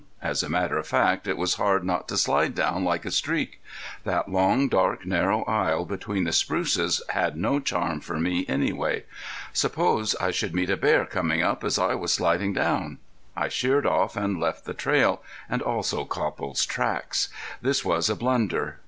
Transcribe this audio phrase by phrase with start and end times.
[0.23, 3.61] As a matter of fact it was hard not to slide down like a streak.
[4.03, 9.03] That long, dark, narrow aisle between the spruces had no charm for me anyway.
[9.53, 12.97] Suppose I should meet a bear coming up as I was sliding down!
[13.35, 17.29] I sheered off and left the trail, and also Copple's tracks.
[17.61, 18.79] This was a blunder.